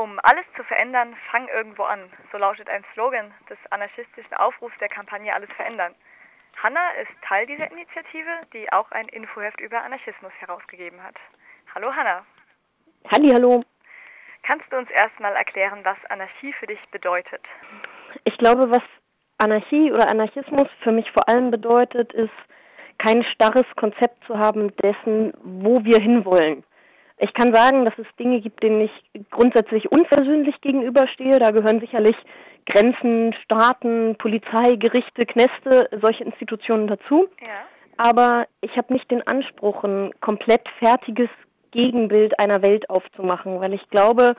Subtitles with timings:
[0.00, 2.10] Um alles zu verändern, fang irgendwo an.
[2.32, 5.94] So lautet ein Slogan des anarchistischen Aufrufs der Kampagne Alles verändern.
[6.62, 11.16] Hanna ist Teil dieser Initiative, die auch ein Infoheft über Anarchismus herausgegeben hat.
[11.74, 12.24] Hallo Hanna.
[13.12, 13.62] Halli, hallo.
[14.42, 17.42] Kannst du uns erstmal erklären, was Anarchie für dich bedeutet?
[18.24, 18.82] Ich glaube, was
[19.36, 22.32] Anarchie oder Anarchismus für mich vor allem bedeutet, ist
[22.96, 26.64] kein starres Konzept zu haben dessen, wo wir hinwollen.
[27.22, 31.38] Ich kann sagen, dass es Dinge gibt, denen ich grundsätzlich unversöhnlich gegenüberstehe.
[31.38, 32.16] Da gehören sicherlich
[32.64, 37.28] Grenzen, Staaten, Polizei, Gerichte, Knäste, solche Institutionen dazu.
[37.40, 37.66] Ja.
[37.98, 41.28] Aber ich habe nicht den Anspruch, ein komplett fertiges
[41.72, 44.34] Gegenbild einer Welt aufzumachen, weil ich glaube,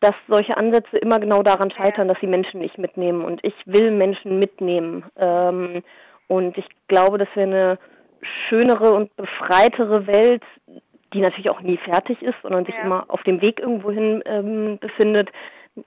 [0.00, 3.24] dass solche Ansätze immer genau daran scheitern, dass sie Menschen nicht mitnehmen.
[3.24, 5.04] Und ich will Menschen mitnehmen.
[5.16, 5.82] Ähm,
[6.28, 7.78] und ich glaube, dass wir eine
[8.48, 10.42] schönere und befreitere Welt
[11.12, 12.82] die natürlich auch nie fertig ist, sondern sich Ja.
[12.84, 15.30] immer auf dem Weg irgendwohin ähm, befindet,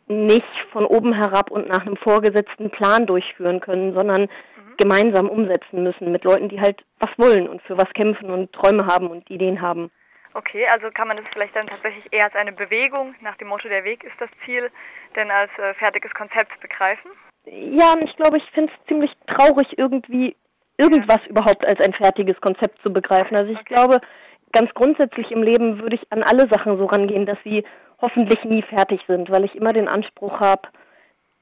[0.08, 4.30] nicht von oben herab und nach einem vorgesetzten Plan durchführen können, sondern
[4.78, 8.86] gemeinsam umsetzen müssen mit Leuten, die halt was wollen und für was kämpfen und Träume
[8.88, 9.92] haben und Ideen haben.
[10.34, 13.68] Okay, also kann man das vielleicht dann tatsächlich eher als eine Bewegung nach dem Motto
[13.68, 14.72] der Weg ist das Ziel,
[15.16, 17.12] denn als äh, fertiges Konzept begreifen?
[17.46, 20.36] Ja, ich glaube, ich finde es ziemlich traurig, irgendwie
[20.78, 23.36] irgendwas überhaupt als ein fertiges Konzept zu begreifen.
[23.36, 23.74] Also ich Okay.
[23.74, 24.00] glaube,
[24.52, 27.64] ganz grundsätzlich im Leben würde ich an alle Sachen so rangehen, dass sie
[28.02, 30.64] hoffentlich nie fertig sind, weil ich immer den Anspruch habe,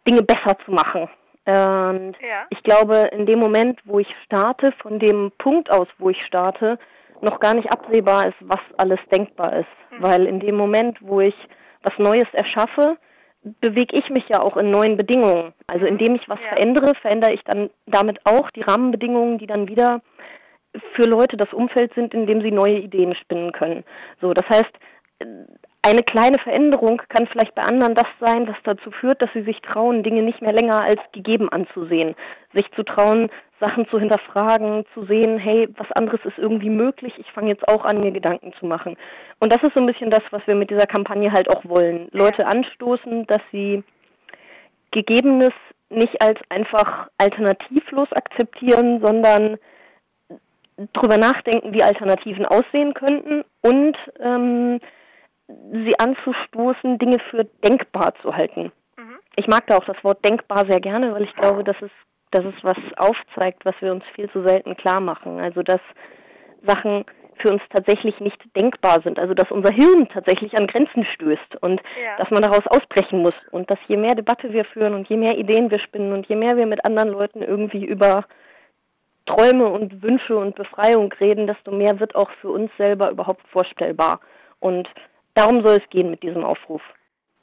[0.08, 1.10] Dinge besser zu machen.
[1.46, 2.46] Und Ja.
[2.50, 6.78] ich glaube, in dem Moment, wo ich starte, von dem Punkt aus, wo ich starte,
[7.22, 9.68] noch gar nicht absehbar ist, was alles denkbar ist.
[10.00, 11.36] Weil in dem Moment, wo ich
[11.84, 12.98] was Neues erschaffe,
[13.62, 15.54] bewege ich mich ja auch in neuen Bedingungen.
[15.68, 16.56] Also indem ich was Ja.
[16.56, 20.02] verändere, verändere ich dann damit auch die Rahmenbedingungen, die dann wieder
[20.96, 23.84] für Leute das Umfeld sind, in dem sie neue Ideen spinnen können.
[24.22, 24.72] So, das heißt,
[25.82, 29.62] eine kleine Veränderung kann vielleicht bei anderen das sein, was dazu führt, dass sie sich
[29.62, 32.16] trauen, Dinge nicht mehr länger als gegeben anzusehen.
[32.54, 37.30] Sich zu trauen, Sachen zu hinterfragen, zu sehen, hey, was anderes ist irgendwie möglich, ich
[37.32, 38.96] fange jetzt auch an, mir Gedanken zu machen.
[39.40, 42.08] Und das ist so ein bisschen das, was wir mit dieser Kampagne halt auch wollen.
[42.12, 43.84] Leute anstoßen, dass sie
[44.92, 45.54] Gegebenes
[45.90, 49.58] nicht als einfach alternativlos akzeptieren, sondern
[50.94, 54.80] drüber nachdenken, wie Alternativen aussehen könnten und ähm,
[55.48, 58.72] sie anzustoßen, Dinge für denkbar zu halten.
[58.98, 59.20] Mhm.
[59.36, 61.92] Ich mag da auch das Wort denkbar sehr gerne, weil ich glaube, dass es,
[62.32, 65.40] dass es was aufzeigt, was wir uns viel zu selten klar machen.
[65.40, 65.82] Also dass
[66.66, 67.06] Sachen
[67.42, 69.18] für uns tatsächlich nicht denkbar sind.
[69.18, 72.18] Also dass unser Hirn tatsächlich an Grenzen stößt und Ja.
[72.18, 73.34] dass man daraus ausbrechen muss.
[73.52, 76.36] Und dass je mehr Debatte wir führen und je mehr Ideen wir spinnen und je
[76.36, 78.26] mehr wir mit anderen Leuten irgendwie über
[79.30, 84.20] Träume und Wünsche und Befreiung reden, desto mehr wird auch für uns selber überhaupt vorstellbar.
[84.60, 84.90] Und
[85.36, 86.82] darum soll es gehen mit diesem Aufruf.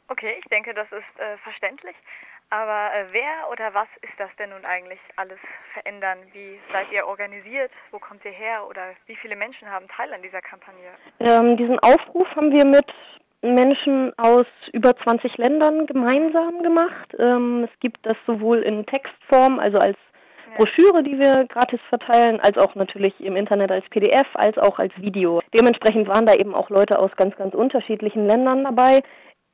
[0.08, 1.96] Okay, ich denke, das ist äh, verständlich.
[2.50, 5.38] Aber äh, wer oder was ist das denn nun eigentlich alles
[5.72, 6.18] verändern?
[6.32, 7.72] Wie seid ihr organisiert?
[7.90, 8.66] Wo kommt ihr her?
[8.68, 10.90] Oder wie viele Menschen haben Teil an dieser Kampagne?
[11.20, 12.86] Ähm, diesen Aufruf haben wir mit
[13.42, 17.14] Menschen aus über 20 Ländern gemeinsam gemacht.
[17.18, 19.96] Ähm, es gibt das sowohl in Textform, also als
[20.56, 24.92] Broschüre, die wir gratis verteilen, als auch natürlich im Internet als PDF, als auch als
[24.96, 25.40] Video.
[25.54, 29.02] Dementsprechend waren da eben auch Leute aus ganz, ganz unterschiedlichen Ländern dabei.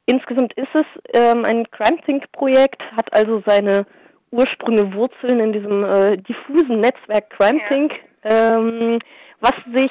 [0.06, 3.86] Insgesamt ist es ähm, ein Crime Think Projekt, hat also seine
[4.30, 7.68] Ursprünge, Wurzeln in diesem äh, diffusen Netzwerk Crime Ja.
[7.68, 7.92] Think,
[8.24, 8.98] ähm,
[9.40, 9.90] was sich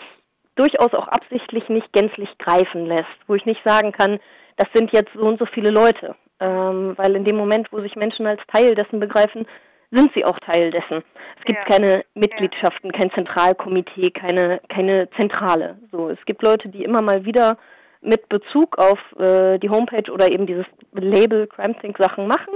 [0.56, 4.20] durchaus auch absichtlich nicht gänzlich greifen lässt, wo ich nicht sagen kann,
[4.58, 7.96] das sind jetzt so und so viele Leute, ähm, weil in dem Moment, wo sich
[7.96, 9.46] Menschen als Teil dessen begreifen,
[9.92, 11.04] sind sie auch Teil dessen.
[11.40, 11.66] Es gibt Ja.
[11.78, 15.78] keine Mitgliedschaften, kein Zentralkomitee, keine, keine Zentrale.
[15.92, 17.58] So, es gibt Leute, die immer mal wieder
[18.02, 22.54] mit Bezug auf äh, die Homepage oder eben dieses Label Crime Think Sachen machen.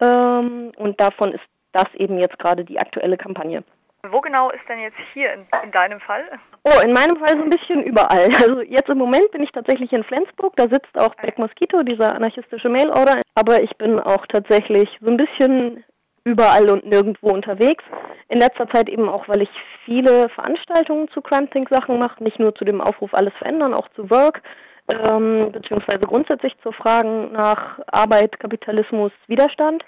[0.00, 3.64] Ähm, und davon ist das eben jetzt gerade die aktuelle Kampagne.
[4.08, 6.22] Wo genau ist denn jetzt hier in, in deinem Fall?
[6.64, 8.28] Oh, in meinem Fall so ein bisschen überall.
[8.40, 12.14] Also jetzt im Moment bin ich tatsächlich in Flensburg, da sitzt auch Black Mosquito, dieser
[12.14, 15.82] anarchistische Mailorder, aber ich bin auch tatsächlich so ein bisschen
[16.26, 17.84] überall und nirgendwo unterwegs.
[18.28, 19.50] In letzter Zeit eben auch, weil ich
[19.84, 23.88] viele Veranstaltungen zu Crime Think Sachen mache, nicht nur zu dem Aufruf alles verändern, auch
[23.90, 24.42] zu Work,
[24.88, 29.84] ähm, beziehungsweise grundsätzlich zu Fragen nach Arbeit, Kapitalismus, Widerstand.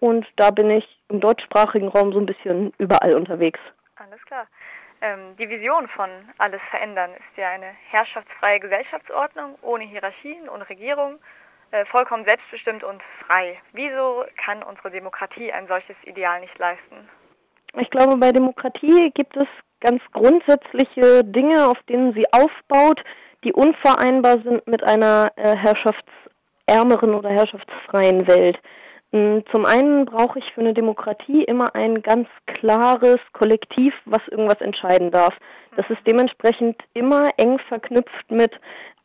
[0.00, 3.58] Und da bin ich im deutschsprachigen Raum so ein bisschen überall unterwegs.
[3.96, 4.46] Alles klar.
[5.00, 11.18] Ähm, die Vision von Alles verändern ist ja eine herrschaftsfreie Gesellschaftsordnung ohne Hierarchien, ohne Regierung,
[11.90, 13.58] vollkommen selbstbestimmt und frei.
[13.72, 17.08] Wieso kann unsere Demokratie ein solches Ideal nicht leisten?
[17.74, 19.46] Ich glaube, bei Demokratie gibt es
[19.80, 23.02] ganz grundsätzliche Dinge, auf denen sie aufbaut,
[23.44, 28.58] die unvereinbar sind mit einer äh, herrschaftsärmeren oder herrschaftsfreien Welt.
[29.12, 34.60] Hm, zum einen brauche ich für eine Demokratie immer ein ganz klares Kollektiv, was irgendwas
[34.60, 35.34] entscheiden darf.
[35.76, 38.52] Das ist dementsprechend immer eng verknüpft mit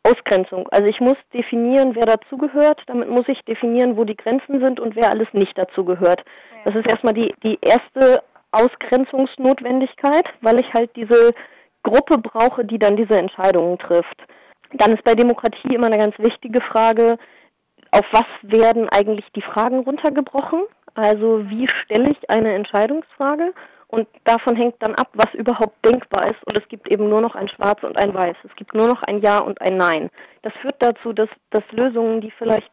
[0.04, 0.68] Ausgrenzung.
[0.70, 2.80] Also ich muss definieren, wer dazugehört.
[2.86, 6.22] Damit muss ich definieren, wo die Grenzen sind und wer alles nicht dazugehört.
[6.64, 8.22] Das ist erstmal die, die erste
[8.52, 11.32] Ausgrenzungsnotwendigkeit, weil ich halt diese
[11.82, 14.22] Gruppe brauche, die dann diese Entscheidungen trifft.
[14.74, 17.18] Dann ist bei Demokratie immer eine ganz wichtige Frage,
[17.90, 20.62] auf was werden eigentlich die Fragen runtergebrochen?
[20.94, 23.52] Also wie stelle ich eine Entscheidungsfrage?
[23.88, 26.42] Und davon hängt dann ab, was überhaupt denkbar ist.
[26.46, 28.36] Und es gibt eben nur noch ein Schwarz und ein Weiß.
[28.44, 30.10] Es gibt nur noch ein Ja und ein Nein.
[30.42, 32.72] Das führt dazu, dass, dass Lösungen, die vielleicht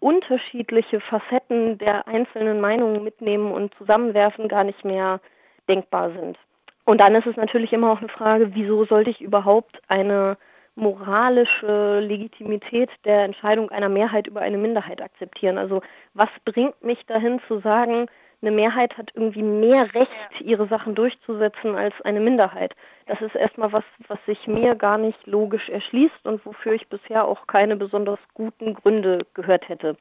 [0.00, 5.20] unterschiedliche Facetten der einzelnen Meinungen mitnehmen und zusammenwerfen, gar nicht mehr
[5.68, 6.38] denkbar sind.
[6.84, 10.36] Und dann ist es natürlich immer auch eine Frage, wieso sollte ich überhaupt eine
[10.74, 15.58] moralische Legitimität der Entscheidung einer Mehrheit über eine Minderheit akzeptieren.
[15.58, 15.82] Also
[16.14, 18.06] was bringt mich dahin zu sagen,
[18.42, 22.74] eine Mehrheit hat irgendwie mehr Recht, ihre Sachen durchzusetzen als eine Minderheit.
[23.06, 27.26] Das ist erstmal was, was sich mir gar nicht logisch erschließt und wofür ich bisher
[27.26, 29.96] auch keine besonders guten Gründe gehört hätte.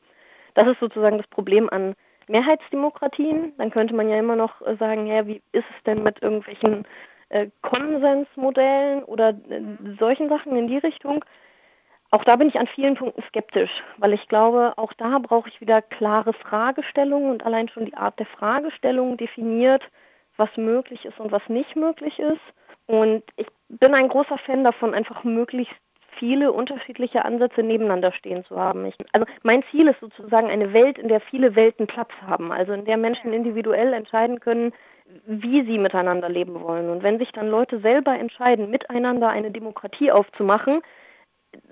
[0.53, 1.95] Das ist sozusagen das Problem an
[2.27, 3.53] Mehrheitsdemokratien.
[3.57, 6.85] Dann könnte man ja immer noch sagen, ja, wie ist es denn mit irgendwelchen
[7.29, 9.61] äh, Konsensmodellen oder äh,
[9.99, 11.23] solchen Sachen in die Richtung.
[12.11, 15.61] Auch da bin ich an vielen Punkten skeptisch, weil ich glaube, auch da brauche ich
[15.61, 19.83] wieder klare Fragestellungen und allein schon die Art der Fragestellung definiert,
[20.35, 22.41] was möglich ist und was nicht möglich ist.
[22.87, 25.75] Und ich bin ein großer Fan davon, einfach möglichst
[26.17, 28.85] viele unterschiedliche Ansätze nebeneinander stehen zu haben.
[28.85, 32.73] Ich, also mein Ziel ist sozusagen eine Welt, in der viele Welten Platz haben, also
[32.73, 34.73] in der Menschen individuell entscheiden können,
[35.25, 36.89] wie sie miteinander leben wollen.
[36.89, 40.81] Und wenn sich dann Leute selber entscheiden, miteinander eine Demokratie aufzumachen,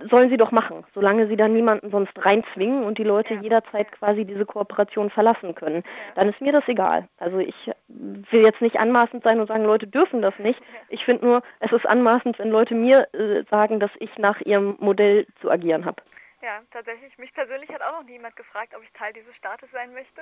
[0.09, 4.25] sollen sie doch machen, solange sie dann niemanden sonst reinzwingen und die Leute jederzeit quasi
[4.25, 5.83] diese Kooperation verlassen können.
[6.15, 7.07] Dann ist mir das egal.
[7.17, 7.55] Also ich
[7.87, 10.59] will jetzt nicht anmaßend sein und sagen, Leute dürfen das nicht.
[10.89, 14.75] Ich finde nur, es ist anmaßend, wenn Leute mir äh, sagen, dass ich nach ihrem
[14.79, 16.01] Modell zu agieren habe.
[16.41, 17.17] Ja, tatsächlich.
[17.17, 20.21] Mich persönlich hat auch noch niemand gefragt, ob ich Teil dieses Staates sein möchte.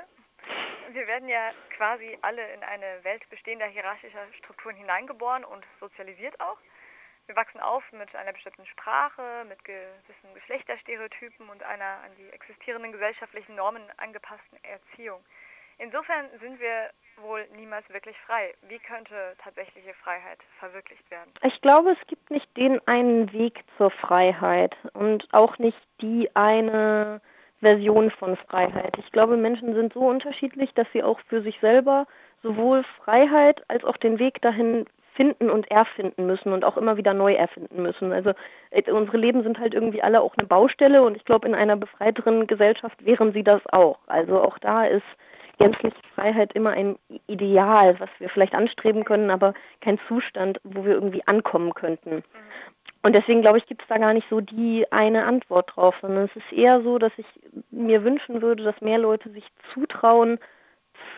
[0.92, 6.58] Wir werden ja quasi alle in eine Welt bestehender hierarchischer Strukturen hineingeboren und sozialisiert auch.
[7.28, 12.92] Wir wachsen auf mit einer bestimmten Sprache, mit gewissen Geschlechterstereotypen und einer an die existierenden
[12.92, 15.24] gesellschaftlichen Normen angepassten Erziehung.
[15.78, 18.54] Insofern sind wir wohl niemals wirklich frei.
[18.68, 21.34] Wie könnte tatsächliche Freiheit verwirklicht werden?
[21.42, 27.22] Ich glaube, es gibt nicht den einen Weg zur Freiheit und auch nicht die eine
[27.60, 28.98] Version von Freiheit.
[29.00, 32.06] Ich glaube, Menschen sind so unterschiedlich, dass sie auch für sich selber
[32.44, 34.86] sowohl Freiheit als auch den Weg dahin
[35.16, 38.12] finden und erfinden müssen und auch immer wieder neu erfinden müssen.
[38.12, 38.32] Also
[38.72, 41.76] äh, unsere Leben sind halt irgendwie alle auch eine Baustelle und ich glaube, in einer
[41.78, 44.00] befreiteren Gesellschaft wären sie das auch.
[44.08, 45.06] Also auch da ist
[45.58, 46.98] gänzliche Freiheit immer ein
[47.28, 52.24] Ideal, was wir vielleicht anstreben können, aber kein Zustand, wo wir irgendwie ankommen könnten.
[53.04, 56.26] Und deswegen glaube ich, gibt es da gar nicht so die eine Antwort drauf, sondern
[56.26, 57.28] es ist eher so, dass ich
[57.72, 60.40] mir wünschen würde, dass mehr Leute sich zutrauen,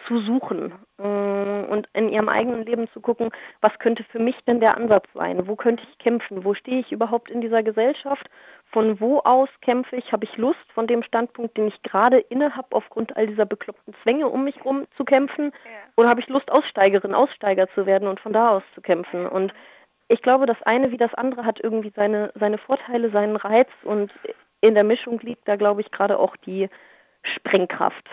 [0.07, 3.29] zu suchen äh, und in ihrem eigenen Leben zu gucken,
[3.61, 5.47] was könnte für mich denn der Ansatz sein?
[5.47, 6.43] Wo könnte ich kämpfen?
[6.43, 8.29] Wo stehe ich überhaupt in dieser Gesellschaft?
[8.71, 10.11] Von wo aus kämpfe ich?
[10.11, 13.93] Habe ich Lust, von dem Standpunkt, den ich gerade inne habe, aufgrund all dieser bekloppten
[14.03, 15.51] Zwänge um mich herum zu kämpfen?
[15.95, 19.25] Oder habe ich Lust, Aussteigerin, Aussteiger zu werden und von da aus zu kämpfen?
[19.25, 19.53] Und
[20.09, 24.11] ich glaube, das eine wie das andere hat irgendwie seine, seine Vorteile, seinen Reiz und
[24.61, 26.69] in der Mischung liegt da, glaube ich, gerade auch die
[27.35, 28.05] Sprengkraft.